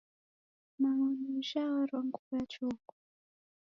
Mao 0.81 1.05
ni 1.19 1.27
ujha 1.37 1.61
warwa 1.73 1.99
nguw'o 2.05 2.31
ya 2.37 2.43
chokwa. 2.51 2.95